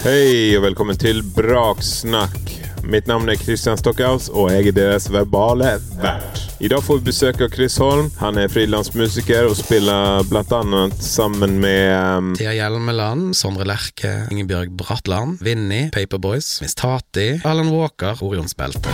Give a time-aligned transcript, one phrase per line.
[0.00, 2.54] Hei og velkommen til Braksnakk.
[2.88, 6.40] Mitt navn er Christian Stockhaus, og jeg er deres verbale vert.
[6.56, 8.08] I dag får vi besøk av Chris Holm.
[8.16, 10.62] Han er frilansmusiker og spiller bl.a.
[11.04, 18.16] sammen med um, Thea Hjelmeland, Sondre Lerche, Ingebjørg Bratland, Vinni, Paperboys, Miss Tati, Alan Walker,
[18.24, 18.88] Orionsbeltet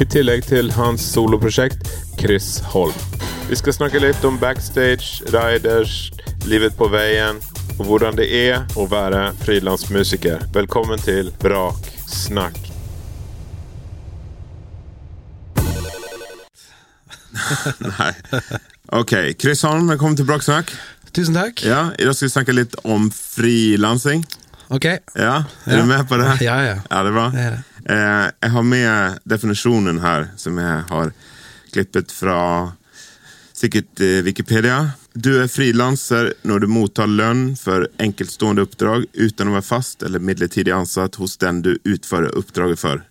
[0.00, 1.84] I tillegg til hans soloprosjekt
[2.16, 2.96] Chris Holm.
[3.50, 6.08] Vi skal snakke litt om backstage, riders,
[6.48, 7.44] livet på veien
[7.78, 10.44] og hvordan det er å være frilansmusiker.
[10.54, 12.58] Velkommen til Braksnakk.
[17.98, 18.12] Nei.
[18.94, 20.70] Ok, Chris Holm, velkommen til Braksnakk.
[21.14, 21.62] Tusen takk.
[21.66, 24.24] Ja, I dag skal vi snakke litt om frilansing.
[24.74, 24.84] Ok.
[25.14, 25.80] Ja, Er Ja.
[25.82, 26.30] du med på det?
[26.48, 26.76] Ja, ja.
[26.90, 27.28] Ja, det er bra.
[27.34, 27.62] Det er det.
[27.84, 31.12] Eh, jeg har med definisjonen her, som jeg har
[31.74, 32.38] klippet fra
[33.54, 34.78] sikkert eh, Wikipedia.
[35.14, 40.22] Du er frilanser når du mottar lønn for enkeltstående oppdrag uten å være fast eller
[40.22, 43.04] midlertidig ansatt hos den du utfører oppdraget for.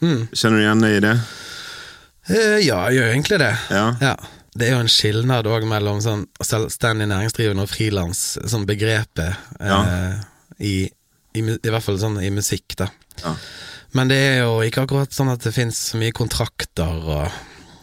[0.00, 0.28] Mm.
[0.32, 1.14] Kjenner du igjen deg i det?
[2.30, 3.54] Eh, ja, jeg gjør egentlig det.
[3.72, 4.14] Ja.
[4.50, 10.16] Det er jo en skilnad òg mellom sånn selvstendig næringsdrivende og frilans, sånn begrepet, eh,
[10.58, 10.74] i,
[11.32, 12.90] i, i hvert fall sånn i musikk, da.
[13.22, 13.34] Ja.
[13.96, 17.38] Men det er jo ikke akkurat sånn at det fins så mye kontrakter og,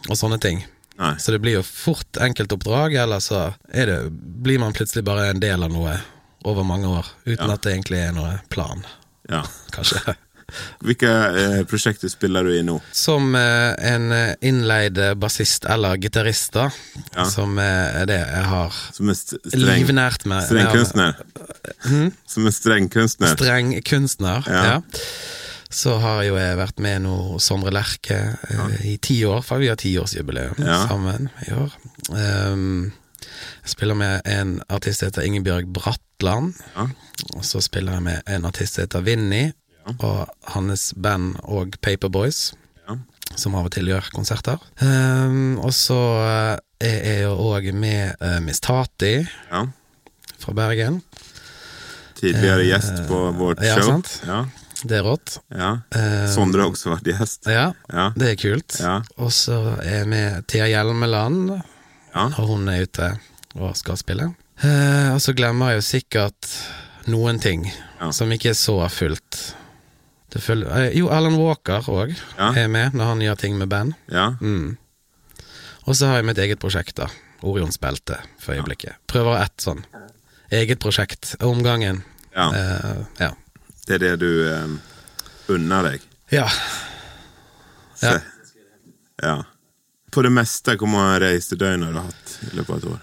[0.08, 0.62] og sånne ting.
[0.98, 1.14] Nei.
[1.22, 3.98] Så det blir jo fort enkeltoppdrag, eller så det,
[4.42, 5.98] blir man plutselig bare en del av noe
[6.44, 7.54] over mange år, uten Ja.
[7.54, 8.82] at det egentlig er noe plan,
[9.30, 9.44] Ja.
[9.74, 10.16] kanskje.
[10.80, 12.78] Hvilke eh, prosjekter spiller du i nå?
[12.96, 16.70] Som eh, en eh, innleid eh, bassist eller gitarist, da,
[17.14, 17.26] Ja.
[17.28, 20.46] som eh, er det jeg har Som er st streng, livnært med.
[20.48, 21.20] streng kunstner?
[22.26, 23.34] Som er streng kunstner?
[23.36, 24.64] Streng kunstner, Ja.
[24.64, 24.80] ja.
[25.70, 28.16] Så har jo jeg vært med nå Sondre Lerche
[28.48, 30.78] eh, i ti år, for vi har tiårsjubileum Ja.
[30.88, 31.74] sammen i år.
[32.08, 32.92] Um,
[33.62, 36.54] jeg spiller med en artist som heter Ingebjørg Bratland.
[36.76, 36.86] Ja.
[37.36, 39.50] Og så spiller jeg med en artist som heter Vinni,
[39.98, 42.54] og hans band og Paperboys.
[42.88, 42.96] Ja.
[43.36, 44.56] Som av og til gjør konserter.
[44.80, 45.98] Um, og så
[46.80, 49.18] eh, er jeg jo òg med uh, Miss Tati
[49.52, 49.66] Ja.
[50.40, 51.02] fra Bergen.
[52.18, 53.92] Tidligere gjest på vårt ja, show.
[53.92, 54.22] sant.
[54.26, 54.40] Ja,
[54.86, 55.38] Det er rått.
[55.50, 55.80] ja.
[55.90, 57.46] Ehm, Sondre har også vært gjest.
[57.50, 58.10] Ja, Ja.
[58.16, 58.76] det er kult.
[58.80, 59.02] Ja.
[59.18, 61.62] Og så er med Thea Hjelmeland,
[62.14, 62.26] Ja.
[62.38, 63.18] og hun er ute
[63.56, 64.34] og skal spille.
[64.62, 66.52] Eh, og så glemmer jeg jo sikkert
[67.06, 67.64] noen ting
[68.00, 68.10] Ja.
[68.12, 69.54] som ikke er så fullt.
[70.34, 73.94] Eh, jo, Alan Walker òg er med når han gjør ting med band.
[74.10, 74.30] ja.
[74.40, 74.76] Mm.
[75.88, 77.06] Og så har jeg mitt eget prosjekt, da.
[77.42, 78.92] Orionsbelte, for øyeblikket.
[79.08, 79.84] Prøver ett sånn
[80.52, 82.02] eget prosjekt om gangen.
[82.36, 82.50] ja.
[82.52, 83.30] Eh, ja.
[83.88, 84.74] Det er det du eh,
[85.54, 86.04] unner deg.
[86.34, 86.46] ja.
[88.02, 88.18] Ja.
[89.22, 89.36] Ja.
[90.14, 93.00] På det meste, hvor mange reisedøgn har du hatt i løpet av et år?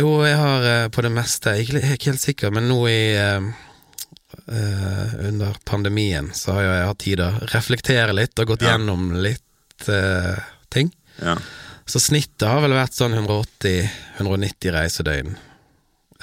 [0.00, 2.98] Jo, jeg har eh, på det meste, jeg er ikke- helt sikker, men nå i
[3.14, 3.46] uh,
[5.28, 8.74] Under pandemien så har jeg hatt tid å reflektere litt og gått Ja.
[8.74, 10.34] gjennom litt uh,
[10.74, 10.90] ting.
[11.22, 11.36] Ja.
[11.86, 15.36] Så snittet har vel vært sånn 180-190 reisedøgn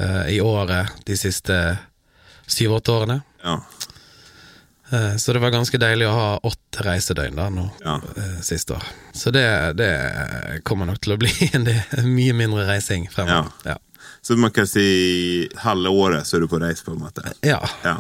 [0.02, 1.58] uh, i året de siste
[2.52, 3.22] syv-åtte årene.
[3.44, 3.56] Ja.
[4.92, 7.96] Eh, så det var ganske deilig å ha åtte reisedøgn da nå Ja.
[8.18, 8.84] eh, siste år.
[9.16, 9.46] Så det,
[9.80, 9.92] det
[10.68, 11.68] kommer nok til å bli en
[12.12, 13.52] mye mindre reising fremover.
[13.66, 13.78] Ja.
[14.22, 17.24] Så man kan si halve året så er du på reis, på en måte.
[17.42, 17.62] ja.
[17.84, 17.98] Ja.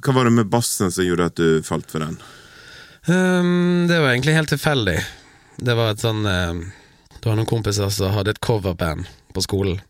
[0.00, 2.14] Hva var det med bassen som gjorde at du falt for den?
[3.10, 5.00] Um, det var egentlig helt tilfeldig.
[5.58, 6.60] Det var et sånn um,
[7.18, 9.80] Det var noen kompiser som hadde et coverband på skolen.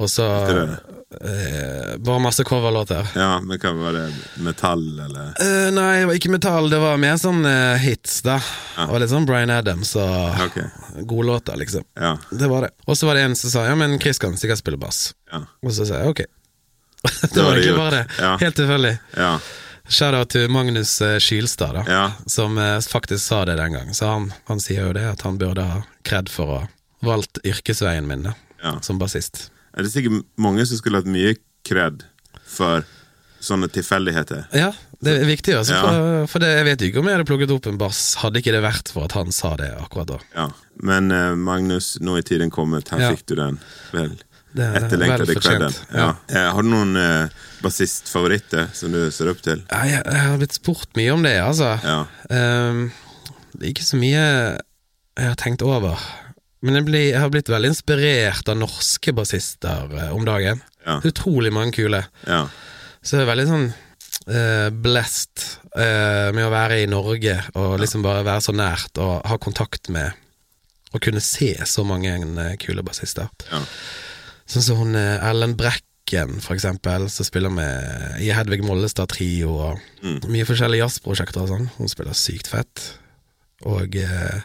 [0.00, 0.78] Og så Ikke det?
[1.20, 3.08] Eh, Bare masse coverlåter.
[3.14, 4.04] Ja, men hva var det?
[4.42, 5.32] Metall, eller?
[5.38, 8.38] Uh, nei, det var ikke metall, det var mer sånn uh, hits, da.
[8.76, 8.88] Ja.
[8.88, 10.68] Og litt sånn Bryan Adams og okay.
[11.02, 11.86] gode låter, liksom.
[11.98, 12.16] Ja.
[12.30, 12.72] Det var det.
[12.86, 15.12] Og så var det en som sa ja, men Chris kan sikkert spille bass.
[15.32, 15.44] Ja.
[15.62, 16.24] Og så sa jeg ok.
[16.24, 18.04] det var egentlig bare det.
[18.20, 18.34] Ja.
[18.42, 18.92] Helt tilfeldig.
[19.18, 19.32] Ja.
[19.92, 21.86] Shout-out til Magnus Skylstad, da.
[21.90, 22.04] Ja.
[22.30, 22.56] som
[22.88, 23.90] faktisk sa det den gang.
[23.94, 26.70] Så han, han sier jo det, at han burde ha kred for å ha
[27.02, 28.36] valgt yrkesveien min da,
[28.80, 29.48] som bassist.
[29.72, 31.34] Er det sikkert mange som skulle hatt mye
[31.64, 32.02] kred
[32.48, 32.84] for
[33.42, 34.44] sånne tilfeldigheter?
[34.54, 34.70] Ja,
[35.02, 35.82] det er viktig, altså, Ja.
[35.82, 38.52] for, for det, jeg vet ikke om jeg hadde plukket opp en bass, hadde ikke
[38.54, 40.18] det vært for at han sa det akkurat da.
[40.36, 40.48] Ja.
[40.82, 42.92] Men uh, Magnus, nå er tiden kommet.
[42.92, 43.10] Her Ja.
[43.16, 43.58] fikk du den.
[43.92, 44.12] Vel.
[44.52, 45.70] Er Etterlengtede vel Ja.
[45.96, 46.08] Ja.
[46.28, 47.28] Eh, har du noen eh,
[47.64, 49.62] bassistfavoritter som du ser opp til?
[49.70, 51.70] Ja, jeg, jeg har blitt spurt mye om det, altså.
[51.82, 52.04] Ja.
[52.28, 52.90] Ehm,
[53.56, 55.96] det er ikke så mye jeg har tenkt over.
[56.62, 60.62] Men jeg, blir, jeg har blitt veldig inspirert av norske bassister eh, om dagen.
[60.86, 61.00] Ja.
[61.06, 62.04] Utrolig mange kule.
[62.26, 62.46] ja.
[63.02, 63.64] Så jeg er veldig sånn
[64.30, 65.42] uh, blessed
[65.74, 69.90] uh, med å være i Norge og liksom bare være så nært og ha kontakt
[69.90, 70.14] med
[70.94, 72.12] Og kunne se så mange
[72.62, 73.26] kule bassister.
[73.48, 73.58] Ja.
[74.46, 80.26] Sånn som hun Ellen Brekken, for eksempel, som spiller med i Hedvig Mollestad Trio og
[80.28, 81.70] mye forskjellige jazzprosjekter og sånn.
[81.78, 82.84] Hun spiller sykt fett.
[83.68, 84.40] Og eh,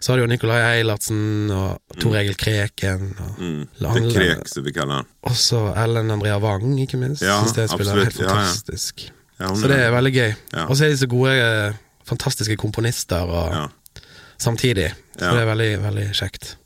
[0.00, 3.10] så har du jo Nikolai Eilertsen og Tor Egil Kreken.
[3.18, 3.66] Og, Mm.
[3.80, 5.06] Det krek, som vi kaller han.
[5.22, 7.22] og så Ellen Andrea Wang, ikke minst.
[7.22, 8.34] Ja, Synes det spiller helt helt Ja, ja.
[8.34, 9.10] fantastisk.
[9.40, 10.34] Ja, Så det er veldig gøy.
[10.68, 11.72] Og så er de så gode, eh,
[12.06, 13.70] fantastiske komponister og,
[14.38, 14.92] samtidig.
[15.18, 16.56] Så det er veldig, veldig kjekt.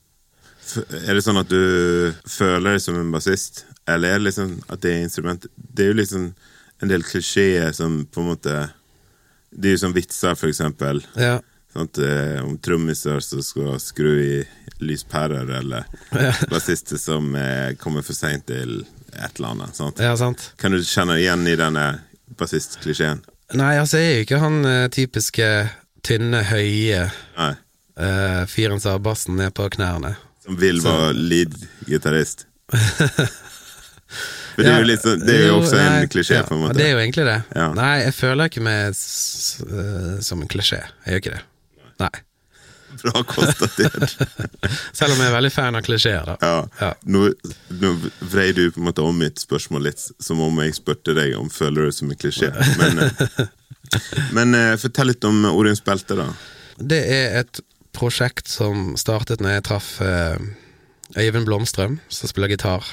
[1.06, 4.80] Er det sånn at du føler deg som en bassist, eller er det liksom at
[4.82, 6.34] det er instrument Det er jo liksom
[6.82, 8.70] en del klisjeer som på en måte
[9.50, 11.00] Det er jo som vitser, for eksempel.
[11.16, 11.38] Ja.
[11.72, 11.98] Sant?
[11.98, 14.44] eh, Om trommiser som skal skru i
[14.80, 15.84] lyspærer, eller
[16.52, 19.76] bassister som eh, kommer for seint til et eller annet.
[19.76, 20.00] Sant?
[20.00, 20.52] ja, sant.
[20.60, 21.86] Kan du kjenne igjen i denne
[22.38, 23.20] bassistklisjeen?
[23.58, 25.48] Nei, altså, jeg er jo ikke han eh, typiske
[26.04, 27.52] tynne, høye Nei.
[27.98, 30.14] uh, fyren som har bassen ned på knærne.
[30.44, 32.46] Som vil være lead-gitarist?
[34.58, 36.62] For det er jo sånn Det er jo også nei, en klisjé, ja, på en
[36.64, 36.78] måte.
[36.78, 37.36] Det er jo egentlig det.
[37.54, 37.66] Ja.
[37.76, 40.80] Nei, jeg føler ikke meg som en klisjé.
[41.04, 41.42] Jeg gjør ikke det.
[41.98, 42.10] Nei.
[43.02, 44.16] Bra konstatert.
[44.96, 46.36] Selv om jeg er veldig fan av klisjeer, da.
[46.42, 46.60] Ja.
[46.80, 46.90] Ja.
[47.04, 47.28] Nå,
[47.78, 47.90] nå
[48.32, 51.50] vrei du på en måte om mitt spørsmål litt, som om jeg spurte deg om
[51.52, 52.48] føler du som en klisjé.
[52.80, 53.50] Men, eh,
[54.34, 56.30] men eh, fortell litt om Orions belte, da.
[56.78, 57.60] Det er et
[57.96, 60.40] prosjekt som startet når jeg traff eh,
[61.18, 62.84] Øyvind Blomstrøm, som spiller gitar.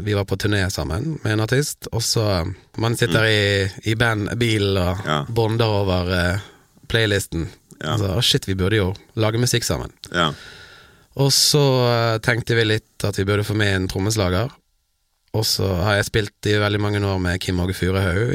[0.00, 2.22] Vi var på turné sammen med en artist, og så
[2.80, 3.42] Man sitter i,
[3.92, 5.18] i bandbilen og Ja.
[5.28, 6.08] bonder over
[6.94, 7.48] playlisten.
[7.80, 7.96] Ja.
[7.96, 9.92] Altså, shit, vi burde jo lage musikk sammen.
[10.14, 10.30] Ja.
[11.20, 14.54] Og så eh, tenkte vi litt at vi burde få med en trommeslager.
[15.34, 18.34] Og så har jeg spilt i veldig mange år med Kim Åge Furuhaug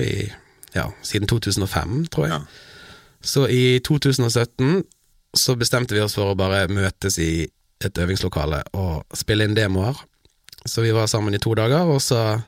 [0.76, 2.36] ja, siden 2005, tror jeg.
[2.36, 2.42] Ja.
[3.22, 4.84] Så i 2017
[5.38, 7.48] så bestemte vi oss for å bare møtes i
[7.84, 9.98] et øvingslokale og spille inn demoer.
[10.66, 12.42] Så vi var sammen i to dager, og så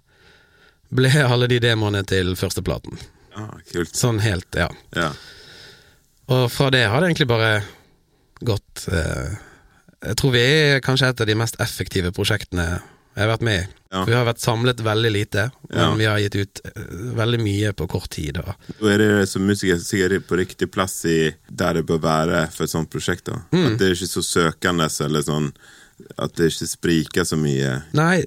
[0.92, 3.00] ble alle de demoene til førsteplaten.
[3.40, 3.96] Ah, kult.
[3.96, 4.68] Sånn helt, ja.
[4.96, 5.13] Ja.
[6.31, 7.51] Og fra det har det egentlig bare
[8.48, 9.33] gått eh,
[10.07, 12.69] Jeg tror vi er kanskje et av de mest effektive prosjektene
[13.12, 13.63] jeg har vært med i.
[13.92, 14.01] Ja.
[14.07, 15.88] Vi har vært samlet veldig lite, men Ja.
[16.00, 16.86] vi har gitt ut eh,
[17.19, 18.38] veldig mye på kort tid.
[18.39, 18.54] Og,
[18.88, 21.18] er det som musiker sikkert på riktig plass i
[21.51, 23.25] der det bør være for et sånt prosjekt?
[23.27, 23.42] da?
[23.51, 23.66] Mm.
[23.74, 25.51] At det er ikke så søkende, eller sånn
[26.18, 27.75] At det ikke spriker så mye?
[27.94, 28.24] Nei,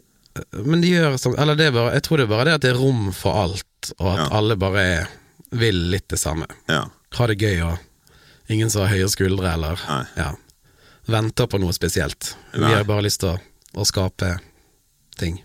[0.52, 2.62] men de gjør sånn Eller det er bare, jeg tror det er bare det at
[2.68, 4.28] det er rom for alt, og at Ja.
[4.36, 4.84] alle bare
[5.50, 6.46] vil litt det samme.
[6.68, 6.84] Ja.
[7.16, 7.78] Ha det gøy og
[8.49, 9.81] ingen som har høye skuldre eller
[10.17, 10.32] ja,
[11.06, 12.35] venter på noe spesielt.
[12.55, 13.38] Vi har bare lyst til å,
[13.81, 14.37] å skape
[15.20, 15.41] ting.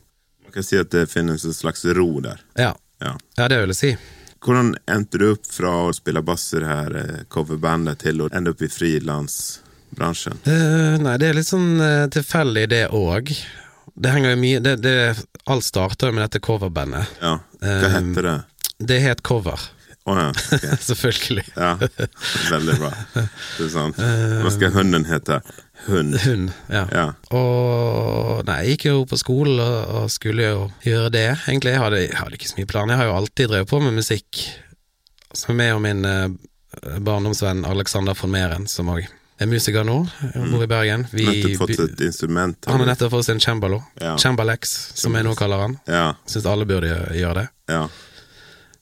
[0.45, 2.41] Man kan si at det finnes en slags ro der.
[2.57, 2.73] Ja.
[2.99, 3.17] Ja.
[3.37, 3.91] ja, det vil jeg si.
[4.43, 8.29] Hvordan endte du opp fra å spille bass i det her eh, coverbandet til å
[8.35, 10.39] ende opp i frilansbransjen?
[10.47, 13.33] Uh, nei, det er litt sånn uh, tilfeldig, det òg.
[13.99, 14.95] Det henger jo mye det, det,
[15.51, 17.19] Alt starter jo med dette coverbandet.
[17.19, 17.39] Ja.
[17.59, 18.37] Hva heter det?
[18.79, 19.59] Det het Cover,
[20.09, 20.27] Å ja.
[20.33, 20.77] Okay.
[20.89, 21.45] selvfølgelig.
[21.55, 21.71] Ja,
[22.49, 22.91] veldig bra.
[23.15, 23.99] Det er sant.
[24.43, 25.41] Hva skal hunden hete?
[25.85, 26.17] Hund.
[26.25, 26.83] Hund, ja.
[26.91, 27.05] Ja.
[27.35, 31.75] Og nei, jeg gikk jo på skolen og, skulle jo gjøre det, egentlig.
[31.75, 32.95] Jeg hadde, jeg hadde ikke så mye planer.
[32.95, 34.41] Jeg har jo alltid drevet på med musikk.
[35.37, 36.27] Så meg og min eh,
[37.05, 39.07] barndomsvenn Alexander von Meren, som òg
[39.39, 40.01] er musiker nå,
[40.35, 41.05] og bor i Bergen.
[41.15, 42.67] Vi, Nettopp fått et instrument.
[42.67, 43.79] han har nettopp fått seg en cembalo.
[44.01, 44.17] Ja.
[44.19, 45.77] Cembalex, som jeg nå kaller han.
[45.87, 47.47] Ja, Syns alle burde gjøre det.
[47.71, 47.87] ja.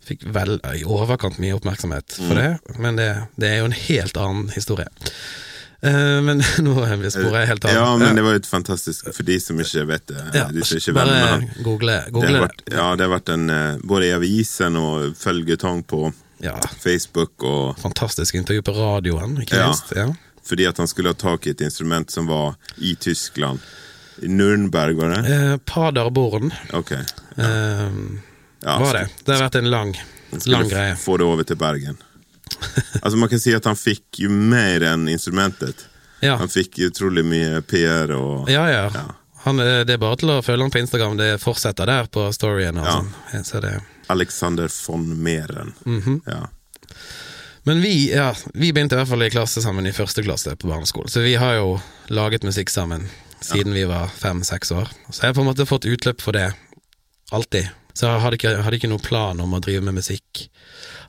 [0.08, 2.40] Fikk vel i overkant mye oppmerksomhet for Mm.
[2.40, 4.88] det, men det, det er jo en helt annen historie.
[5.86, 6.74] Uh, men nå
[7.14, 7.74] sporer jeg helt av.
[7.76, 10.24] Ja, men det var jo fantastisk For de som ikke vet det.
[10.34, 11.44] Ja, de som ikke bare han.
[11.62, 12.40] google, google det.
[12.48, 16.08] vært, ja, det har vært en eh, Både i avisen og følgetong på
[16.42, 19.94] Ja, Facebook og fantastisk intervju på radioen, ikke minst.
[19.98, 20.08] Ja.
[20.48, 23.60] Fordi at han skulle ha tak i et instrument som var i Tyskland.
[24.22, 25.34] I Nürnberg, var det?
[25.34, 26.92] Eh, Paderborn Ok.
[26.94, 27.98] eh,
[28.64, 29.08] Ja, var det.
[29.26, 29.94] Det har vært en lang,
[30.46, 30.96] lang greie.
[31.00, 31.98] få det over til Bergen.
[33.04, 35.86] altså Man kan si at han fikk jo mer enn instrumentet.
[36.24, 38.64] Ja, Han fikk utrolig mye PR og ja.
[38.72, 38.86] ja.
[38.94, 39.04] Ja.
[39.46, 41.18] Han, eh, det er bare til å følge han på Instagram.
[41.20, 42.80] Det fortsetter der på storyen.
[42.82, 43.06] Altså.
[43.36, 43.44] Ja.
[43.46, 43.86] sånn.
[44.10, 45.74] Alexander von Meren.
[45.86, 46.22] Mhm.
[46.26, 46.48] ja.
[47.68, 50.70] Men vi, ja, vi begynte i hvert fall i klasse sammen i første klasse på
[50.72, 51.74] barneskolen, så vi har jo
[52.16, 53.10] laget musikk sammen
[53.44, 54.88] siden vi var fem-seks år.
[55.12, 56.46] Så jeg har på en måte fått utløp for det,
[57.36, 57.68] alltid.
[57.98, 60.44] Så jeg hadde ikke, hadde ikke noen plan om å drive med musikk.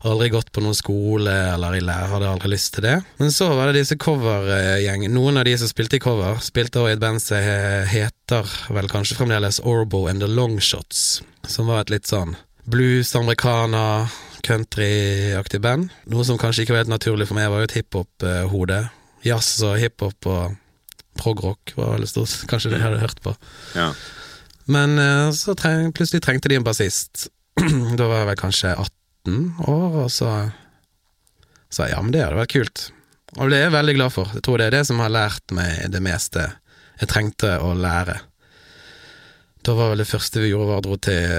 [0.09, 2.95] Aldri gått på noen skole eller i lære, hadde aldri lyst til det.
[3.19, 5.13] Men så var det disse covergjengene.
[5.13, 7.49] Noen av de som spilte i cover, spilte også i et band som
[7.93, 14.09] heter vel kanskje fremdeles Orbo and the Longshots, som var et litt sånn blues, americana,
[14.47, 15.93] countryaktig band.
[16.09, 18.81] Noe som kanskje ikke var helt naturlig for meg, var jo et hiphop-hode.
[19.27, 20.57] Jazz og hiphop og
[21.19, 23.35] progrock var veldig stort, kanskje det jeg hadde hørt på.
[23.77, 23.93] ja.
[24.69, 27.29] Men eh, så treng, plutselig trengte de en bassist.
[27.99, 30.33] da var jeg vel kanskje 18 år, og så
[31.69, 32.87] sa jeg ja, men det hadde vært kult.
[33.37, 34.31] Og det er jeg veldig glad for.
[34.37, 36.47] Jeg tror det er det som har lært meg det meste
[36.99, 38.17] jeg trengte å lære.
[39.67, 41.35] Da var vel det første vi gjorde, var å til,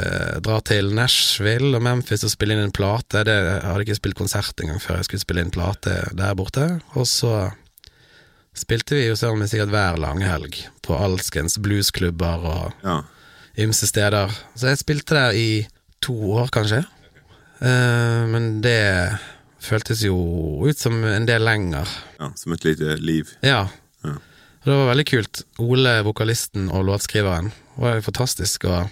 [0.46, 3.24] dra til Nashville og Memphis og spille inn en plate.
[3.26, 6.68] Det, jeg hadde ikke spilt konsert engang før jeg skulle spille inn plate der borte.
[7.00, 7.34] Og så
[8.60, 13.00] spilte vi jo søren meg sikkert hver langhelg på alskens bluesklubber og Ja.
[13.60, 14.32] Ymse steder.
[14.56, 15.50] Så jeg spilte der i
[16.04, 16.84] to år, kanskje.
[17.60, 18.80] Uh, men det
[19.60, 20.16] føltes jo
[20.64, 21.88] ut som en del lenger.
[22.20, 22.32] ja.
[22.40, 23.28] Som et lite liv.
[23.44, 23.66] Ja.
[24.06, 24.14] Ja.
[24.60, 25.42] Og det var veldig kult.
[25.64, 28.66] Ole, vokalisten og låtskriveren, var jo fantastisk.
[28.68, 28.88] Og,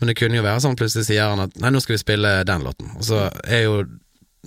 [0.00, 2.32] men det kunne jo være sånn, plutselig sier han at nei, nå skal vi spille
[2.46, 2.90] den låten.
[2.98, 3.78] Og så er jo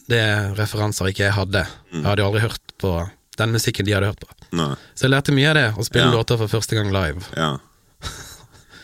[0.10, 0.24] det
[0.58, 1.66] referanser ikke jeg hadde.
[1.94, 2.94] Jeg hadde jo aldri hørt på
[3.40, 4.30] den musikken de hadde hørt på.
[4.56, 4.72] Nei.
[4.96, 6.16] Så jeg lærte mye av det, å spille Ja.
[6.16, 7.24] låter for første gang live.
[7.38, 7.58] Ja.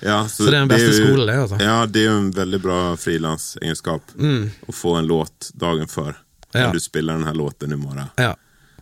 [0.02, 1.60] Ja Så det er den beste skolen, det, altså.
[1.62, 4.16] Ja, det er jo en veldig bra frilansegenskap.
[4.20, 4.50] Mm.
[4.68, 6.16] Å få en låt dagen før.
[6.52, 6.68] Ja.
[6.68, 8.10] Når du spiller denne låten i morgen.
[8.18, 8.36] Ja.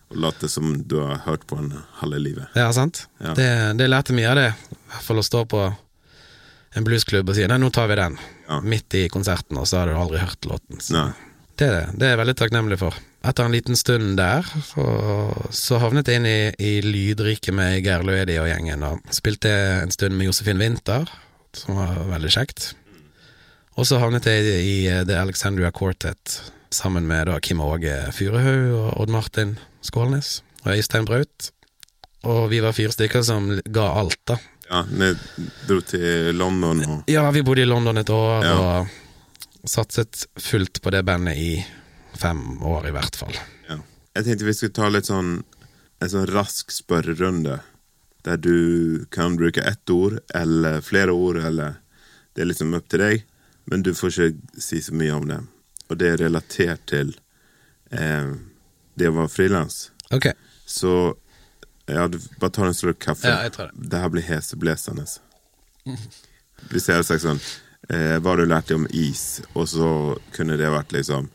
[0.10, 2.52] Og late som du har hørt på den halve livet.
[2.56, 3.08] Ja, sant?
[3.24, 3.34] Ja.
[3.34, 3.48] Det,
[3.80, 4.50] det lærte mye av det.
[4.74, 5.64] I hvert fall å stå på
[6.74, 8.18] en bluesklubb og si 'nei, nå tar vi den',
[8.50, 8.60] Ja.
[8.62, 10.80] midt i konserten, og så har du aldri hørt låten.
[10.82, 11.12] Så Nei.
[11.60, 11.86] Det, er det.
[12.00, 12.96] det er jeg veldig takknemlig for.
[13.24, 14.86] Etter en liten stund der, så,
[15.56, 19.52] så havnet jeg inn i, i lydriket med Geir Løedi og gjengen, og spilte
[19.84, 21.08] en stund med Josefin Winther,
[21.56, 22.72] som var veldig kjekt.
[23.78, 26.42] Og så havnet jeg i i The Alexandria Quartet
[26.74, 29.56] sammen med da Kim Åge Furuhaug og Odd Martin
[29.86, 31.52] Skålnes og Øystein Braut.
[32.24, 34.38] Og vi var fire stykker som ga alt, da.
[34.70, 35.10] Ja, vi
[35.68, 38.54] dro til London og Ja, vi bodde i London et år Ja.
[38.58, 39.00] og
[39.68, 41.66] satset fullt på det bandet i
[42.20, 43.36] fem år, i hvert fall.
[43.70, 43.80] ja.
[44.14, 45.40] Jeg tenkte vi skulle ta litt sånn
[46.04, 47.62] en sånn rask spørrerunde.
[48.24, 51.80] Der du kan bruke ett ord eller flere ord, eller
[52.34, 53.26] Det er liksom opp til deg,
[53.70, 55.36] men du får ikke si så mye om det.
[55.90, 57.12] Og det er relatert til
[57.92, 58.32] eh,
[58.98, 59.92] det å være frilans.
[60.10, 60.32] Ok.
[60.66, 61.14] Så
[61.86, 63.30] ja, du bare tar en slurk kaffe.
[63.30, 63.86] Ja, jeg tror det.
[63.92, 65.06] det her blir heseblesende.
[66.72, 67.44] Vi ser sagt sånn
[67.90, 69.42] eh, Hva du lært deg om is?
[69.54, 69.90] Og så
[70.36, 71.30] kunne det vært liksom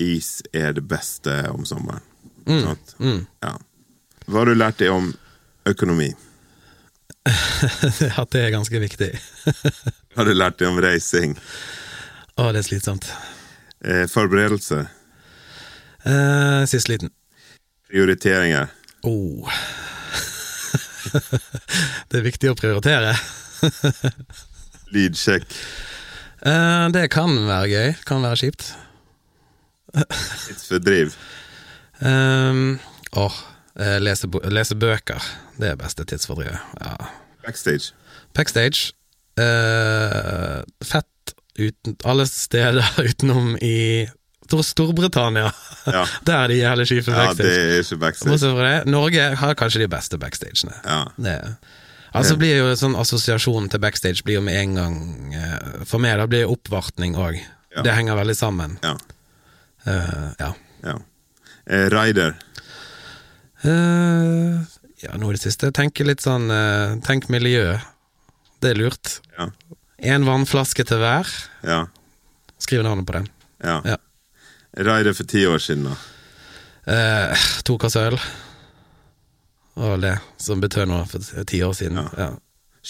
[0.00, 2.04] Is er det beste om sommeren.
[2.46, 2.94] Sant?
[2.98, 3.56] Ja.
[4.26, 5.10] Hva har du lært deg om
[5.68, 6.08] økonomi?
[8.20, 9.10] At det er ganske viktig.
[10.16, 11.36] Har du lært deg om reising?
[12.40, 13.10] Å, det er slitsomt.
[13.84, 14.80] Eh, forberedelse?
[16.08, 17.12] Eh, sist liten.
[17.90, 18.72] Prioriteringer?
[19.06, 19.50] Oh.
[22.08, 23.14] det er viktig å prioritere.
[24.94, 25.46] Lydsjekk?
[26.46, 27.92] Uh, det kan være gøy.
[28.08, 28.70] Kan være kjipt.
[30.46, 31.12] Tidsfordriv?
[32.00, 32.78] Um,
[33.12, 33.32] Åh,
[33.80, 35.24] eh, lese, lese bøker.
[35.58, 36.58] Det er beste tidsfordrivet.
[36.80, 36.94] Ja.
[37.44, 37.92] Backstage?
[38.34, 38.92] Backstage.
[39.40, 44.06] Uh, fett uten, alle steder utenom i
[44.50, 45.52] Stor Storbritannia.
[45.86, 46.06] Ja.
[46.26, 48.30] Der er de jævlig kjipe Ja, det er ikke backstage.
[48.32, 50.74] Bortsett fra det, Norge har kanskje de beste backstagene.
[50.82, 51.04] Ja.
[51.16, 51.36] Det.
[52.16, 54.96] Altså blir jo sånn assosiasjonen til backstage blir jo med en gang
[55.36, 57.38] eh, For meg da blir det oppvartning òg.
[57.70, 57.84] Ja.
[57.86, 58.76] Det henger veldig sammen.
[58.82, 58.96] Ja.
[59.86, 60.50] Uh, ja.
[60.84, 60.96] ja.
[61.70, 62.34] Uh, rider?
[63.62, 64.58] Uh,
[65.00, 65.70] ja, nå i det siste.
[65.72, 67.78] Tenke litt sånn eh, Tenk miljø.
[68.60, 69.14] Det er lurt.
[69.38, 69.48] Ja.
[70.12, 71.28] Én vannflaske til hver.
[71.64, 71.86] Ja.
[72.60, 73.30] Skriv navnet på den.
[73.64, 73.80] ja.
[73.86, 74.00] Ja.
[74.76, 75.96] Rider for ti år siden, da?
[76.94, 78.20] Eh, to kasser øl.
[79.80, 81.96] Og det som betød noe for ti år siden.
[82.02, 82.10] Ja.
[82.18, 82.30] Ja.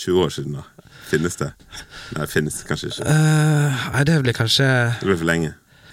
[0.01, 0.65] 20 år siden, da?
[1.11, 1.49] Finnes det?
[2.17, 3.07] Nei, finnes det kanskje ikke.
[3.11, 4.67] Uh, nei, det blir kanskje
[5.01, 5.53] Det blir for lenge.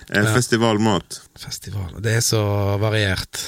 [0.10, 1.18] Eh, Festivalmat.
[1.42, 1.96] festival.
[2.06, 2.42] Det er så
[2.80, 3.42] variert,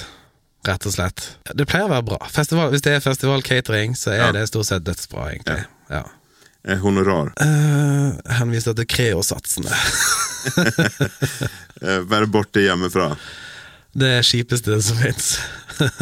[0.68, 1.27] rett og slett.
[1.56, 2.18] Det pleier å være bra.
[2.34, 4.32] Festival, hvis det er festivalcatering, så er Ja.
[4.36, 5.65] det stort sett dødsbra, egentlig.
[5.89, 6.03] Ja.
[6.65, 7.29] Eh, honorar.
[7.39, 9.72] Uh, henviser til Creo-satsene.
[11.79, 13.13] Eh, være borte hjemmefra.
[13.96, 15.29] Det kjipeste som fins.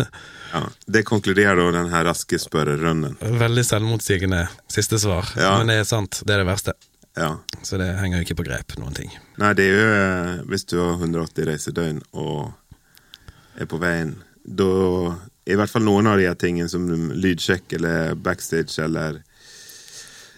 [0.53, 0.61] Ja.
[0.87, 3.17] Det konkluderer da den her raske spørrerunden.
[3.21, 5.57] Veldig selvmotsigende siste svar, Ja.
[5.57, 6.21] men det er sant.
[6.25, 6.73] Det er det verste.
[7.17, 7.31] Ja.
[7.65, 9.09] Så det henger jo ikke på grep, noen ting.
[9.41, 12.51] Nei, det er jo eh, Hvis du har 180 reisedøgn og
[13.57, 14.67] er på veien, da
[15.49, 19.23] I hvert fall noen av de tingene som lydsjekk eller backstage eller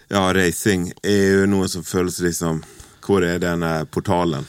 [0.09, 2.63] ja, reising, er jo noe som føles liksom
[3.05, 4.47] Hvor er denne portalen?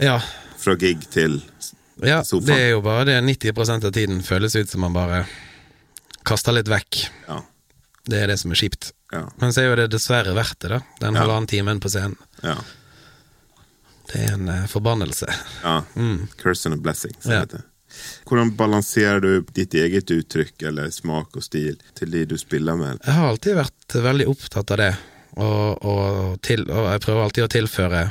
[0.00, 0.18] Ja,
[0.58, 1.40] Fra gig til
[2.06, 2.46] ja Sofaen.
[2.46, 5.24] det er jo bare det 90% av tiden føles ut som man bare
[6.28, 7.06] kaster litt vekk.
[7.28, 7.40] Ja.
[8.08, 8.92] Det er det som er kjipt.
[9.12, 9.24] Ja.
[9.40, 10.80] Men så er jo det dessverre verdt det, da.
[11.00, 11.20] Den Ja.
[11.24, 12.16] halvannen timen på scenen.
[12.42, 12.56] Ja.
[14.12, 15.26] Det er en uh, forbannelse.
[15.64, 15.82] ja.
[16.40, 17.12] Curse and a blessing.
[17.24, 17.32] Mm.
[17.32, 17.44] Ja.
[17.44, 17.62] det.
[18.28, 23.00] Hvordan balanserer du ditt eget uttrykk eller smak og stil til de du spiller med?
[23.04, 24.90] Jeg har alltid vært veldig opptatt av det.
[25.38, 28.02] Og, og, til, og jeg prøver alltid å tilføre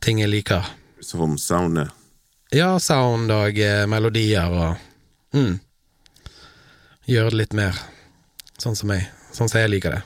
[0.00, 0.64] ting jeg liker.
[1.04, 1.90] Som soundet.
[2.54, 5.58] Ja, sound og eh, melodier og mm.
[7.08, 7.76] Gjøre det litt mer
[8.60, 9.06] sånn som meg.
[9.32, 10.02] Sånn som jeg liker det.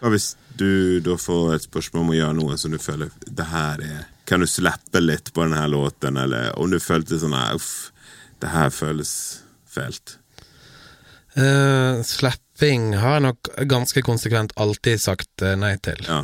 [0.00, 3.46] Hva hvis du da får et spørsmål om å gjøre noe som du føler det
[3.50, 7.92] her er Kan du slippe litt på denne låten, eller om du følte sånn Uff,
[8.42, 9.12] det her føles
[9.70, 10.16] fælt.
[11.36, 16.00] Uh, slapping har jeg nok ganske konsekvent alltid sagt eh, nei til.
[16.08, 16.22] Ja.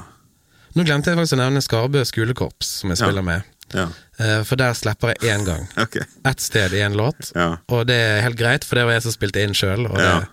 [0.73, 3.05] Nå glemte jeg faktisk å nevne Skarbø skolekorps, som jeg Ja.
[3.07, 3.49] spiller med.
[3.77, 3.87] Ja.
[4.23, 5.67] Eh, for der slipper jeg én gang.
[5.85, 6.05] okay.
[6.29, 7.33] Ett sted i en låt.
[7.35, 7.57] Ja.
[7.73, 10.19] Og det er helt greit, for det var jeg som spilte inn sjøl, og, Ja.
[10.21, 10.29] det-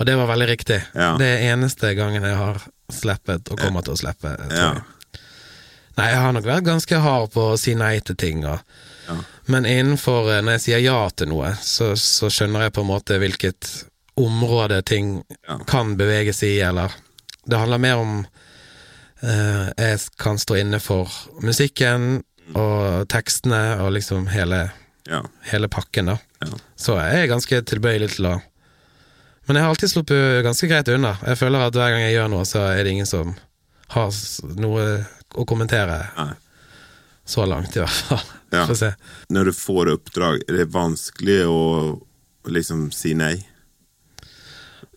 [0.00, 0.80] og det var veldig riktig.
[0.94, 1.12] Ja.
[1.18, 2.58] Det er eneste gangen jeg har
[2.92, 4.34] sleppet, og kommer til å slippe.
[4.50, 4.72] Ja.
[4.74, 4.82] jeg.
[5.96, 8.58] Nei, jeg har nok vært ganske hard på å si nei til ting, og,
[9.08, 9.14] Ja.
[9.46, 12.88] men innenfor eh, Når jeg sier ja til noe, så, så skjønner jeg på en
[12.88, 13.84] måte hvilket
[14.16, 15.22] område ting
[15.66, 16.90] kan beveges i, eller
[17.46, 18.26] Det handler mer om
[19.22, 21.10] eh, Jeg kan stå inne for
[21.42, 24.66] musikken og tekstene og liksom hele,
[25.08, 25.22] Ja.
[25.50, 26.18] hele pakken, da.
[26.44, 26.58] Ja.
[26.76, 28.42] Så jeg er ganske tilbøyelig til å
[29.46, 31.18] Men jeg har alltid sluppet ganske greit unna.
[31.26, 33.34] Jeg føler at hver gang jeg gjør noe, så er det ingen som
[33.92, 34.10] har
[34.56, 34.84] noe
[35.36, 35.98] å kommentere.
[36.16, 36.32] Nei.
[37.26, 38.22] Så langt, i hvert fall.
[38.54, 38.66] Ja.
[38.68, 38.92] Få se.
[39.34, 42.00] Når du får oppdrag, er det vanskelig å
[42.46, 43.34] liksom si nei?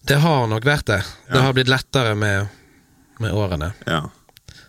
[0.08, 1.00] Det har nok vært det.
[1.32, 2.48] Det har blitt lettere med,
[3.20, 4.04] med årene, Ja.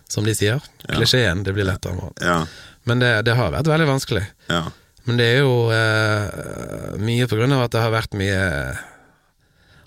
[0.08, 0.60] Som de sier.
[0.88, 1.42] Klisjeen.
[1.44, 2.10] Det blir lettere.
[2.24, 2.42] Ja.
[2.88, 4.24] Men det, det har vært veldig vanskelig.
[4.48, 4.62] Ja.
[5.08, 8.40] Men det er jo eh, mye på grunn av at det har vært mye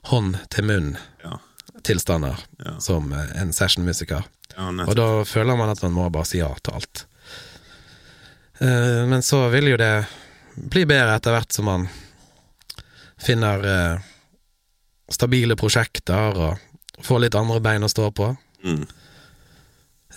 [0.10, 2.76] hånd til munn-tilstander Ja.
[2.82, 4.26] Som eh, en sessionmusiker.
[4.56, 7.06] ja Og da føler man at man må bare si ja til alt.
[8.62, 9.94] Eh, men så vil jo det
[10.56, 11.86] bli bedre etter hvert som man
[13.22, 14.10] finner eh,
[15.12, 18.32] stabile prosjekter og får litt andre bein å stå på.
[18.66, 18.84] Mm.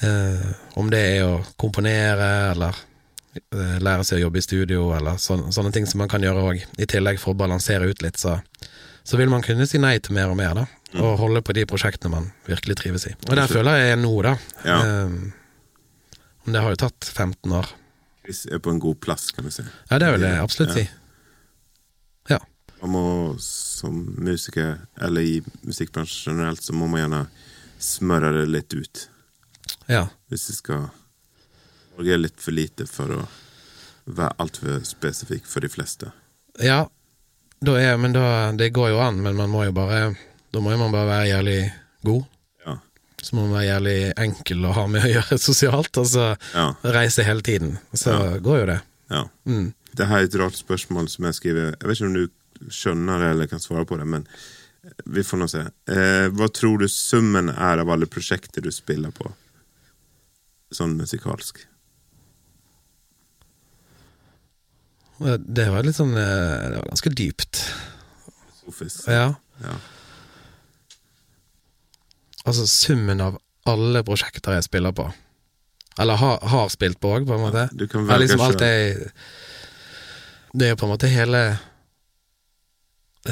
[0.03, 0.49] Eh,
[0.81, 2.75] om det er å komponere, eller
[3.37, 6.43] eh, lære seg å jobbe i studio, eller sånne, sånne ting som man kan gjøre
[6.51, 8.39] òg, i tillegg for å balansere ut litt, så,
[9.05, 10.67] så vil man kunne si nei til mer og mer, da.
[10.99, 13.15] Og holde på de prosjektene man virkelig trives i.
[13.29, 14.35] Og der føler jeg nå, da.
[14.67, 14.81] Ja.
[14.83, 15.17] Eh,
[16.45, 17.71] det har jo tatt 15 år.
[18.25, 19.65] Chris er på en god plass, kan du si.
[19.91, 20.83] Ja, det vil jeg absolutt Ja.
[20.83, 20.85] si.
[22.35, 22.39] Ja.
[22.83, 23.03] Man må
[23.41, 27.23] som musiker, eller i musikkbransjen generelt, så må man gjerne
[27.81, 29.09] smøre det litt ut.
[29.89, 30.07] Ja.
[30.31, 30.87] Hvis jeg skal
[31.97, 33.23] Norge er litt for lite for å
[34.07, 36.13] være altfor spesifikk for de fleste.
[36.61, 36.85] ja.
[37.65, 40.15] Da er, men da, det går jo an, men man må jo bare
[40.53, 41.73] Da må man bare være jævlig
[42.05, 42.25] god.
[42.67, 42.75] Ja.
[43.23, 46.67] Så må man være jævlig enkel å ha med å gjøre sosialt, og så Ja.
[46.85, 47.79] reise hele tiden.
[47.95, 48.37] Så Ja.
[48.39, 48.81] går jo det.
[49.11, 49.23] ja.
[49.47, 49.73] Mm.
[49.97, 53.19] Det her er et rart spørsmål som jeg skriver Jeg vet ikke om du skjønner
[53.23, 54.27] det eller kan svare på det, men
[55.07, 55.61] vi får nå se.
[55.89, 59.31] Eh, hva tror du summen er av alle prosjekter du spiller på?
[60.75, 61.63] Sånn musikalsk.
[65.39, 67.61] Det var litt sånn eh, Det var ganske dypt.
[68.59, 69.07] Sofisk.
[69.09, 69.35] Ja.
[69.63, 69.75] Ja.
[72.45, 73.39] Altså summen av
[73.71, 75.07] alle prosjekter jeg spiller på.
[76.03, 77.69] Eller har, har spilt på òg, på en måte.
[77.73, 79.13] Du kan velge liksom alt jeg
[80.53, 81.43] Det er jo på en måte hele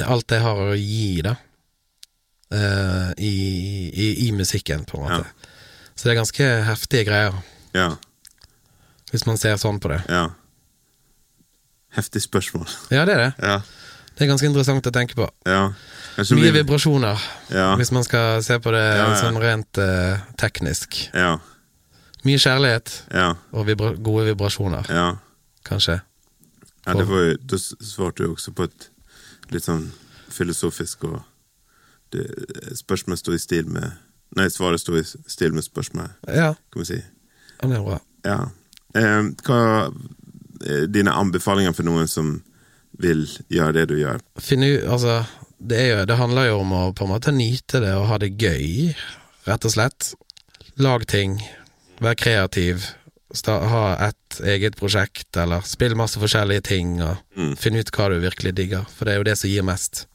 [0.07, 1.35] Alt jeg har å gi, da.
[2.53, 3.33] Uh, i,
[3.93, 5.51] i, I musikken, på en måte.
[5.97, 7.35] Så det er ganske heftige greier,
[7.75, 7.97] Ja.
[9.11, 10.03] hvis man ser sånn på det.
[10.09, 10.31] ja.
[11.93, 12.67] Heftig spørsmål.
[12.91, 13.33] Ja, det er det.
[13.43, 13.59] Ja.
[14.17, 15.29] Det er ganske interessant å tenke på.
[15.47, 15.73] ja.
[16.19, 17.19] Mye vi- vibrasjoner,
[17.51, 17.75] Ja.
[17.77, 21.09] hvis man skal se på det sånn rent uh, teknisk.
[21.15, 21.39] Ja.
[22.25, 23.35] Mye kjærlighet Ja.
[23.53, 25.17] og vibra gode vibrasjoner, Ja.
[25.65, 26.03] kanskje.
[26.87, 28.89] ja det var jo, da svarte du også på et
[29.51, 29.91] litt sånn
[30.31, 31.23] filosofisk og
[32.11, 32.27] det,
[32.77, 33.93] Spørsmålet står i stil med
[34.37, 37.01] Nei, svaret sto i stil med spørsmålet, Ja, kan vi si.
[37.63, 37.99] ja, det er bra.
[38.25, 38.39] Ja.
[38.95, 39.93] Eh, hva
[40.67, 42.43] er dine anbefalinger for noen som
[42.99, 44.21] vil gjøre det du gjør?
[44.41, 45.27] Finne ut Altså,
[45.61, 48.19] det, er jo, det handler jo om å på en måte nyte det og ha
[48.19, 48.95] det gøy,
[49.47, 50.15] rett og slett.
[50.79, 51.39] Lag ting.
[52.01, 52.89] Vær kreativ.
[53.47, 57.57] Ha et eget prosjekt, eller spill masse forskjellige ting, og Mm.
[57.57, 60.07] finn ut hva du virkelig digger, for det er jo det som gir mest.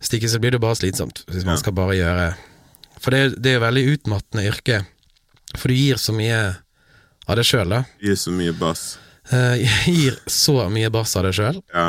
[0.00, 1.60] Hvis ikke så blir det bare slitsomt, hvis man Ja.
[1.62, 2.36] skal bare gjøre
[3.00, 4.82] For det, det er jo veldig utmattende yrke,
[5.56, 6.38] for du gir så mye
[7.26, 7.82] av deg sjøl, da.
[8.02, 8.84] Gir så mye bass.
[9.32, 9.56] Uh,
[9.90, 11.60] gir så mye bass av deg sjøl.
[11.74, 11.88] Ja.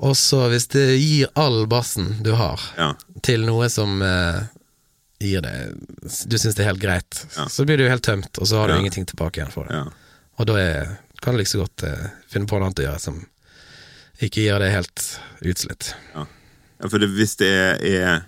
[0.00, 2.94] Og så hvis det gir all bassen du har, Ja.
[3.22, 4.40] til noe som uh,
[5.20, 5.52] gir det
[6.24, 7.44] Du syns det er helt greit, Ja.
[7.52, 9.76] så blir du helt tømt, og så har du ingenting tilbake igjen for det.
[9.76, 10.16] Ja.
[10.40, 13.02] Og da er, kan du like så godt uh, finne på noe annet å gjøre
[13.04, 13.20] som
[14.24, 15.04] ikke gir deg helt
[15.52, 15.92] utslitt.
[16.16, 16.24] Ja,
[16.88, 18.22] for det, hvis det er, er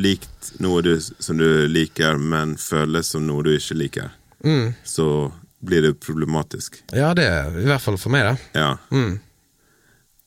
[0.00, 4.10] likt noe du, som du liker, men føles som noe du ikke liker,
[4.44, 4.72] Mm.
[4.84, 6.80] så blir det problematisk.
[6.92, 8.36] Ja, det er i hvert fall for meg, da.
[8.58, 8.70] Ja.
[8.90, 9.20] Mm.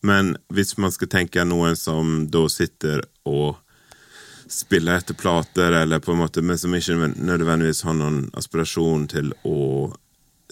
[0.06, 3.58] Men hvis man skal tenke noen som da sitter og
[4.47, 9.34] spiller etter plater, eller på en måte, men som ikke nødvendigvis har noen aspirasjon til
[9.43, 9.91] å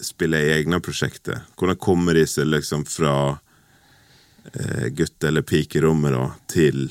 [0.02, 3.38] spille i egne prosjekter, hvordan kommer de seg liksom fra
[4.52, 6.90] eh, gutte- eller pikerommet da, til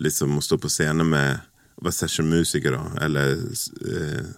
[0.00, 1.40] liksom å stå på scenen med
[1.80, 4.30] å være da, eller eh,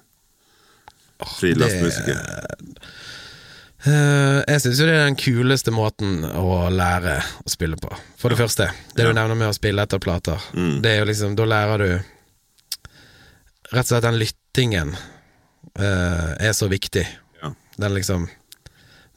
[1.38, 2.18] frilansmusiker?
[3.82, 7.90] Uh, jeg syns jo det er den kuleste måten å lære å spille på.
[8.20, 9.08] For det første, det Ja.
[9.10, 10.38] du nevner med å spille etter plater.
[10.54, 10.76] Mm.
[10.82, 11.88] Det er jo liksom, Da lærer du
[13.72, 17.06] Rett og slett den lyttingen uh, er så viktig.
[17.42, 17.54] Ja.
[17.78, 18.28] Den liksom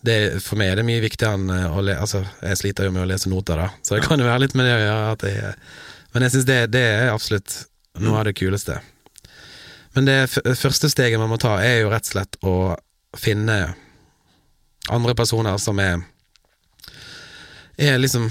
[0.05, 1.95] det, For meg er det mye viktigere enn eh, å le...
[1.99, 4.07] Altså, jeg sliter jo med å lese noter, da, så det Ja.
[4.07, 5.11] kan jo være litt med det å gjøre.
[5.11, 5.53] At jeg,
[6.15, 7.53] men jeg syns det, det er absolutt
[7.99, 8.79] noe av det kuleste.
[9.95, 10.17] Men det
[10.59, 12.55] første steget man må ta, er jo rett og slett å
[13.19, 13.59] finne
[14.91, 16.01] andre personer som er
[17.77, 18.29] Er liksom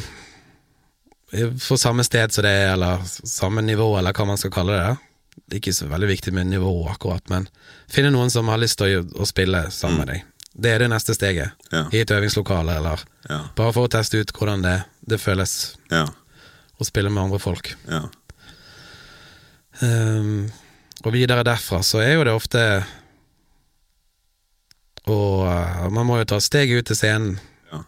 [1.68, 4.92] på samme sted som det er, eller samme nivå, eller hva man skal kalle det.
[5.34, 7.48] Det er ikke så veldig viktig med nivå akkurat, men
[7.90, 10.22] finne noen som har lyst til å, å spille sammen med deg.
[10.54, 11.50] Det er det neste steget.
[11.74, 11.88] Ja.
[11.90, 13.40] I et øvingslokale, eller Ja.
[13.56, 16.06] bare for å teste ut hvordan det, det føles Ja.
[16.78, 17.72] Å spille med andre folk.
[17.88, 18.04] Ja.
[19.82, 20.50] Um,
[21.04, 22.60] og videre derfra så er jo det ofte
[25.10, 27.34] Og uh, man må jo ta steget ut til scenen.
[27.72, 27.82] Ja.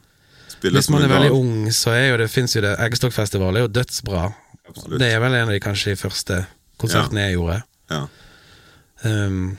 [0.66, 1.38] Hvis man er veldig dag.
[1.38, 4.26] ung, så er jo det, fins jo det Eggstokkfestival er jo dødsbra.
[4.66, 4.98] Absolutt.
[5.00, 6.42] Det er vel en av de kanskje de første
[6.82, 7.60] konsertene jeg gjorde.
[7.94, 8.02] Ja.
[9.06, 9.56] Um,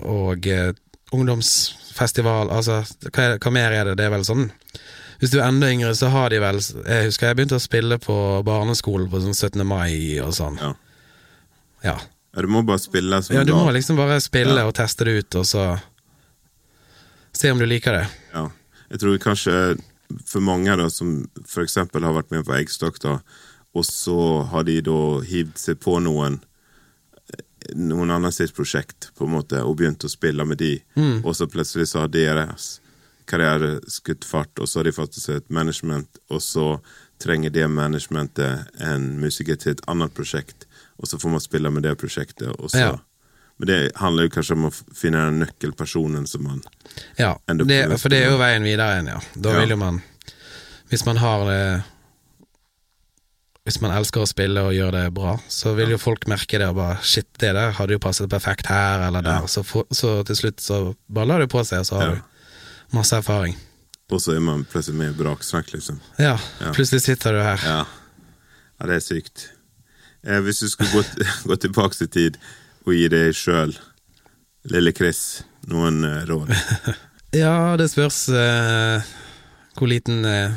[0.00, 0.70] og uh,
[1.12, 2.80] ungdomsfestival Altså,
[3.10, 3.98] hva, hva mer er det?
[4.00, 4.46] Det er vel sånn
[5.20, 7.98] Hvis du er enda yngre, så har de vel Jeg husker jeg begynte å spille
[8.00, 8.14] på
[8.46, 9.64] barneskolen på sånn 17.
[9.68, 10.56] mai og sånn.
[10.60, 10.72] Ja.
[11.84, 11.94] Ja.
[12.34, 14.66] ja, du må bare spille som Ja, du må liksom bare spille Ja.
[14.66, 15.80] og teste det ut, og så
[17.32, 18.06] se om du liker det.
[18.34, 18.48] Ja.
[18.90, 19.56] Jeg tror kanskje
[20.26, 21.28] for mange da, som
[21.62, 23.18] eksempel har vært med på Eggstokk, da,
[23.74, 24.16] og så
[24.50, 26.40] har de da hivd seg på noen
[27.76, 31.20] noen andre sitt prosjekt på en måte, og begynt å spille med de, Mm.
[31.24, 32.80] og så plutselig så har deres
[33.30, 36.66] karriere skutt fart, og så har de fått seg et management, og så
[37.22, 40.66] trenger det managementet en musiker til et annet prosjekt,
[41.00, 42.98] og så får man spille med det prosjektet, og så Ja.
[43.60, 46.62] Men det handler jo kanskje om å finne den nøkkelpersonen som man
[47.18, 49.20] Ja, det, for det er jo veien videre igjen, ja.
[49.36, 49.60] Da Ja.
[49.60, 50.02] vil jo man
[50.88, 51.82] Hvis man har det
[53.66, 56.70] Hvis man elsker å spille og gjør det bra, så vil jo folk merke det
[56.70, 59.42] og bare Shit, det der hadde jo passet perfekt her eller der.
[59.44, 59.46] Ja.
[59.46, 60.80] Så, for, så til slutt så
[61.12, 62.14] bare lar det på seg, og så har Ja.
[62.14, 62.22] du
[62.96, 63.56] masse erfaring.
[64.10, 66.00] Og så er man plutselig med i braksnakk, liksom.
[66.18, 66.72] Ja, Ja.
[66.74, 67.60] plutselig sitter du her.
[67.64, 67.84] Ja,
[68.80, 69.48] ja det er sykt.
[70.26, 71.04] Eh, hvis du skulle gå,
[71.48, 72.36] gå tilbake i tid
[72.86, 73.76] og gi deg sjøl,
[74.70, 76.50] lille Chris, noen eh, råd?
[77.32, 79.04] Ja, det spørs eh,
[79.78, 80.50] hvor liten eh,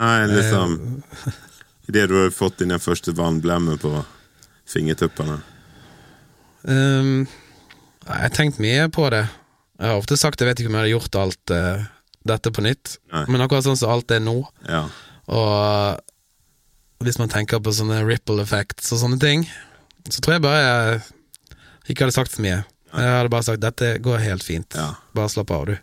[0.00, 1.02] Nei, liksom
[1.90, 3.90] Idet du har fått din første vannblemme på
[4.66, 5.36] fingertuppene.
[6.64, 7.26] Um,
[8.06, 9.26] Jeg har tenkt mye på det.
[9.76, 11.84] Jeg har ofte sagt jeg vet ikke om jeg hadde gjort alt uh,
[12.26, 13.24] dette på nytt, Nei.
[13.28, 14.86] men akkurat sånn som alt er nå, Ja.
[15.28, 19.44] og hvis man tenker på sånne ripple effects og sånne ting,
[20.08, 21.02] så tror jeg bare jeg
[21.92, 22.62] ikke hadde sagt så mye.
[22.96, 24.74] Jeg hadde bare sagt dette går helt fint.
[24.74, 24.94] Ja.
[25.14, 25.76] Bare slapp av, du.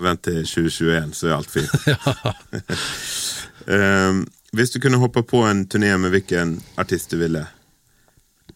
[0.00, 1.72] Vent til 2021, så er alt fint.
[3.70, 4.14] Eh,
[4.56, 7.42] hvis du kunne hoppe på en turné med hvilken artist du ville?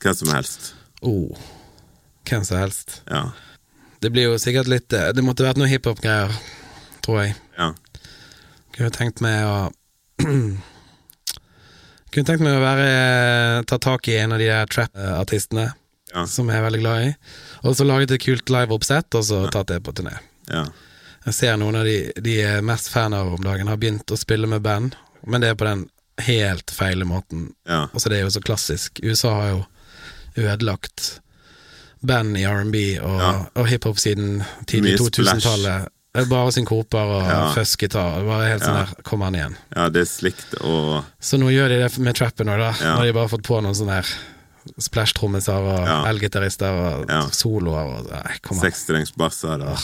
[0.00, 0.70] Hvem som helst.
[1.04, 1.36] Oh.
[2.24, 3.02] Hvem som helst.
[3.10, 3.26] Ja.
[4.00, 6.32] Det blir jo sikkert litt eh, Det måtte vært noe hiphop-greier,
[7.04, 7.34] tror jeg.
[7.58, 7.72] ja.
[8.74, 9.70] Kunne tenkt meg å
[12.14, 15.72] Kunne tenkt meg å være ta tak i en av de der trap-artistene
[16.14, 16.26] Ja.
[16.30, 17.14] som jeg er veldig glad i,
[17.66, 20.16] og så laget et kult live-oppsett, og så tatt det på turné.
[20.50, 20.66] ja.
[21.24, 24.16] Jeg ser noen av de de er mest fan av om dagen, har begynt å
[24.20, 24.94] spille med band,
[25.26, 25.86] men det er på den
[26.20, 27.54] helt feile måten.
[27.66, 27.88] ja.
[27.94, 29.00] Altså, det er jo så klassisk.
[29.02, 29.64] USA har jo
[30.36, 31.20] ødelagt
[32.06, 33.32] band i R&B og, Ja.
[33.56, 35.88] og hiphop siden tidlig 2000-tallet.
[36.14, 37.52] Det er Bare synkoper og Ja.
[37.56, 38.22] fuzzgitar.
[38.24, 38.84] Var helt sånn Ja.
[38.84, 39.56] der, kom han igjen.
[39.76, 42.70] ja, det er slikt og Så nå gjør de det med trappen òg, da.
[42.80, 42.92] Ja.
[42.94, 44.06] Når har de bare fått på noen sånne her
[44.78, 46.04] splash-trommiser og Ja.
[46.10, 47.22] elgitarister og Ja.
[47.30, 48.64] soloer og Nei, kom an.
[48.70, 49.60] sekstrengsbasser.
[49.66, 49.78] og-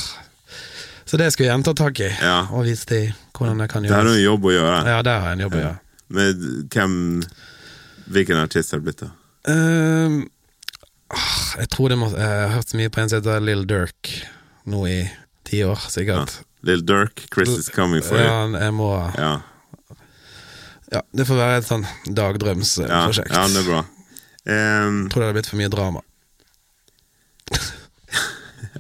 [1.06, 2.46] Så det skulle jeg gjerne ta tak i, Ja.
[2.52, 4.84] og vise dem hvordan det kan Det har du en jobb å gjøre.
[4.86, 5.78] Ja, der har jeg en jobb å gjøre.
[6.08, 7.22] Men hvem
[8.10, 9.10] Hvilken artist har det blitt, da?
[9.52, 10.26] Ehm, ah,
[11.58, 14.10] jeg tror det må Jeg har hørt så mye på en som heter Lill Dirk
[14.70, 14.98] nå i
[15.48, 16.36] ti år, sikkert.
[16.66, 18.26] Lill Dirk, Chris is coming for you.
[18.26, 19.32] Ja, jeg må Ja.
[20.90, 21.84] Ja, det får være et sånn
[22.18, 23.30] dagdrømsprosjekt.
[23.30, 23.82] ja, det er bra.
[24.50, 26.00] Um, Tror det hadde blitt for mye drama.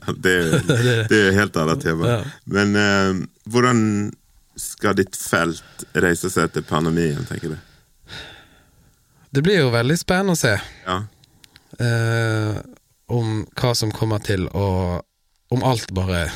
[0.00, 0.32] ja, det,
[1.10, 2.08] det er jo helt annet tema.
[2.10, 2.16] Ja.
[2.50, 3.82] Men ehm, hvordan
[4.58, 8.16] skal ditt felt reise seg etter pandemien, tenker du?
[9.30, 10.96] Det blir jo veldig spennende å se Ja,
[11.78, 12.58] eh,
[13.10, 15.00] om hva som kommer til å
[15.50, 16.28] Om alt bare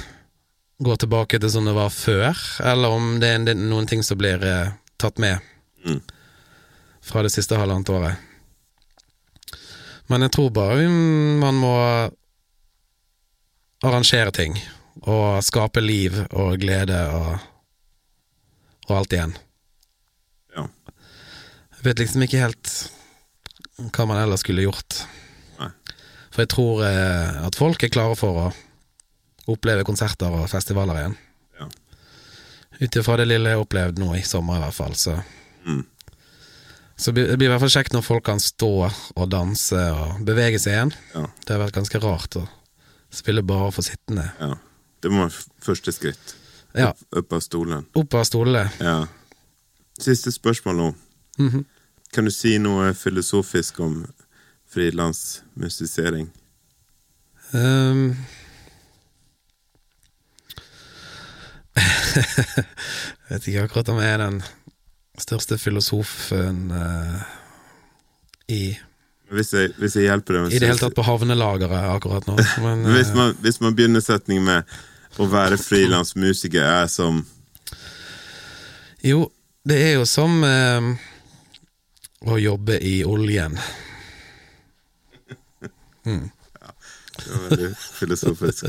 [0.83, 2.35] går tilbake til sånn det var før,
[2.67, 5.39] eller om det er noen ting som blir eh, tatt med
[5.85, 6.01] Mm.
[7.05, 8.17] fra det siste halvannet året.
[10.09, 11.75] Men jeg tror bare man må
[13.85, 14.57] arrangere ting,
[15.05, 17.39] og skape liv og glede og,
[18.89, 19.35] og alt igjen.
[20.57, 20.67] ja.
[21.77, 22.73] Jeg vet liksom ikke helt
[23.93, 25.03] hva man ellers skulle gjort.
[26.35, 28.53] For jeg tror eh, at folk er klare for å
[29.55, 31.17] oppleve konserter og festivaler igjen.
[31.61, 31.69] Ja.
[32.81, 34.95] Ut ifra det lille jeg har opplevd nå i sommer, i hvert fall.
[34.99, 35.15] Så,
[35.65, 35.85] Mm.
[36.97, 40.25] så blir- det blir i hvert fall kjekt når folk kan stå og danse og
[40.27, 40.93] bevege seg igjen.
[41.15, 41.27] Ja.
[41.47, 42.49] Det har vært ganske rart å
[43.11, 44.33] spille bare for sittende.
[44.41, 44.55] ja.
[45.01, 46.35] Det må være første skritt.
[46.75, 47.87] Ja, Opp, opp av stolen.
[47.95, 48.71] opp av stolene.
[48.81, 49.07] Ja.
[50.01, 50.95] Siste spørsmål nå.
[51.39, 51.65] Mhm.
[52.13, 54.07] Kan du si noe filosofisk om
[54.75, 56.29] frilansmusisering?
[57.55, 58.15] Ehm.
[63.29, 64.43] vet ikke akkurat om jeg er den
[65.19, 67.23] største filosofen uh,
[68.51, 68.77] i
[69.35, 72.37] Hvis jeg, hvis jeg hjelper deg I det hele tatt på havnelageret akkurat nå.
[72.65, 74.77] Men, hvis, eh, man, hvis man begynner setningen med
[75.19, 77.23] å være frilansmusiker er som
[79.05, 79.27] jo,
[79.69, 80.87] det er jo som eh,
[82.25, 83.59] å jobbe i oljen.
[86.05, 88.65] Det var veldig filosofisk.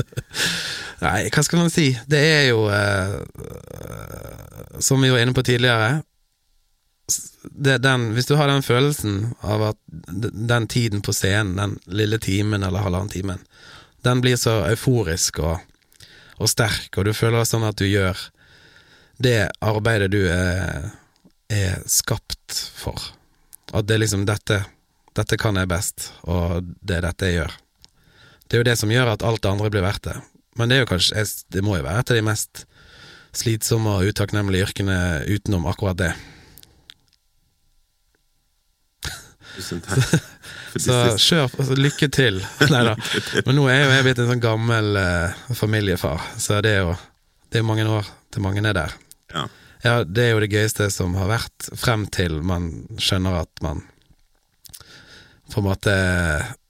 [1.04, 1.90] Nei, hva skal man si?
[2.08, 3.16] Det er jo eh,
[4.80, 6.02] Som vi var inne på tidligere
[7.42, 12.18] det, den, Hvis du har den følelsen av at den tiden på scenen, den lille
[12.18, 13.44] timen eller halvannen timen,
[14.02, 15.60] den blir så euforisk og,
[16.42, 18.18] og sterk, og du føler sånn at du gjør
[19.22, 20.90] det arbeidet du er,
[21.46, 22.98] er skapt for.
[23.70, 24.64] At det er liksom dette
[25.16, 27.52] Dette kan jeg best, og det er dette jeg gjør.
[28.46, 30.16] Det er jo det som gjør at alt det andre blir verdt det.
[30.56, 32.64] Men det er jo kanskje Det må jo være et av de mest
[33.36, 34.98] slitsomme og utakknemlige yrkene
[35.28, 36.12] utenom akkurat det.
[39.56, 40.16] Tusen takk.
[40.76, 42.42] Så kjør, altså, lykke til.
[42.72, 42.94] Nei da.
[43.46, 46.96] Men nå er jo jeg blitt en sånn gammel eh, familiefar, så det er jo
[47.48, 48.96] Det er mange år til mange er der.
[49.32, 49.46] ja.
[49.84, 52.64] Ja, det er jo det gøyeste som har vært, frem til man
[52.98, 53.84] skjønner at man
[55.52, 55.92] på en måte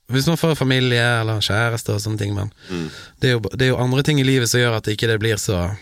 [0.08, 2.90] Hvis man får familie eller kjæreste og sånne ting, men Mm.
[3.20, 5.18] det, er jo, det er jo andre ting i livet som gjør at ikke det
[5.20, 5.76] blir så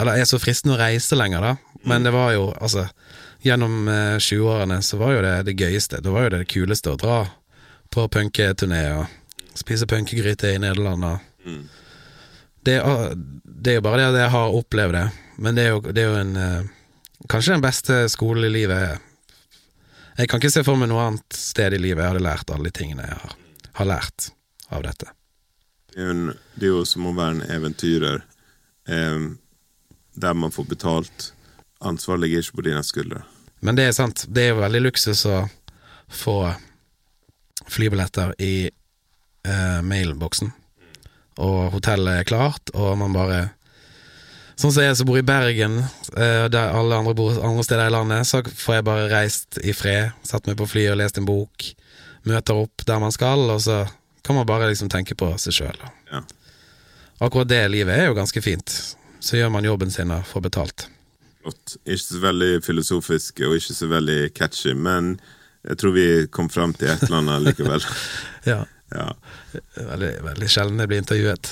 [0.00, 1.56] Eller er så fristende å reise lenger, da.
[1.88, 2.88] Men det var jo, altså
[3.46, 6.00] Gjennom eh, 20-årene så var jo det det gøyeste.
[6.02, 7.18] Det var jo det kuleste å dra
[7.94, 9.06] på punketurné og
[9.54, 11.04] spise punkegryte i Nederland.
[11.04, 11.68] og Mm.
[12.64, 15.04] det, er- det er jo bare det at jeg har opplevd det,
[15.38, 16.62] men det er jo, det er jo en eh,
[17.28, 18.98] Kanskje den beste skolen i livet
[20.16, 22.70] Jeg kan ikke se for meg noe annet sted i livet jeg hadde lært alle
[22.70, 23.34] de tingene jeg har,
[23.80, 24.30] har lært
[24.72, 25.10] av dette.
[25.92, 28.22] Det er en- det er jo som å være en eventyrer
[28.88, 29.26] eh,
[30.16, 31.32] der man får betalt.
[31.80, 33.22] Ansvar ligger ikke på dine skuldre.
[33.60, 35.48] Men det er sant, det er jo veldig luksus å
[36.08, 36.54] få
[37.68, 38.70] flybilletter i
[39.44, 40.52] eh, mailboksen,
[41.38, 43.40] og hotellet er klart, og man bare
[44.56, 45.82] Sånn som jeg som bor i Bergen,
[46.16, 49.74] eh, der alle andre bor andre steder i landet, så får jeg bare reist i
[49.76, 51.66] fred, satt meg på flyet og lest en bok,
[52.24, 53.82] møter opp der man skal, og så
[54.24, 55.82] kan man bare liksom tenke på seg sjøl.
[56.10, 56.22] Ja.
[57.20, 58.72] Akkurat det livet er jo ganske fint.
[59.20, 60.86] Så gjør man jobben sin og får betalt.
[61.42, 61.76] Flott.
[61.84, 65.18] Ikke så veldig filosofisk og ikke så veldig catchy, men
[65.66, 67.86] jeg tror vi kom fram til et eller annet likevel.
[68.46, 68.60] Ja.
[68.94, 69.08] Ja,
[69.76, 71.48] Veldig, veldig sjelden jeg blir intervjuet.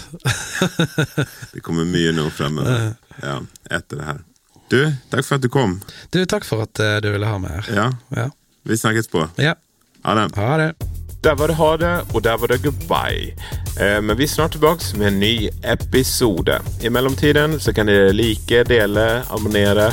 [1.55, 2.93] Det kommer mye nå fremover
[3.23, 3.39] ja,
[3.75, 4.21] etter det her.
[4.73, 4.79] Du,
[5.13, 5.77] takk for at du kom.
[6.15, 7.71] Du, takk for at eh, du ville ha meg her.
[7.75, 8.29] Ja, Ja.
[8.65, 9.27] Vi snakkes på.
[9.37, 9.55] ja.
[10.05, 10.23] Ha det.
[10.37, 10.71] Ha det.
[11.25, 13.33] Der var det ha det, og der var det goodbye.
[13.81, 16.59] Eh, men vi er snart tilbake med en ny episode.
[16.85, 19.91] I mellomtiden så kan dere like, dele, abonnere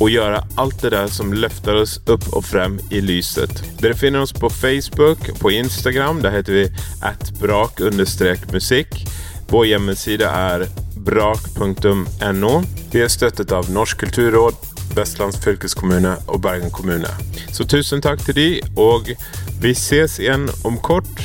[0.00, 3.62] og gjøre alt det der som løfter oss opp og frem i lyset.
[3.80, 6.22] Dere finner oss på Facebook, på Instagram.
[6.24, 6.66] Der heter vi
[7.06, 9.00] atbrak-musikk.
[9.50, 10.66] Vår hjemmeside er
[11.06, 12.54] brak.no.
[12.92, 14.54] Vi er støttet av Norsk kulturråd,
[14.96, 17.10] Vestlands fylkeskommune og Bergen kommune.
[17.52, 19.12] Så tusen takk til de, og
[19.62, 21.22] vi ses igjen om kort.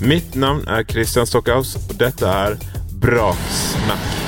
[0.00, 2.58] Mitt navn er Christian Stockhaus, og dette er
[3.02, 4.23] Braksnakk.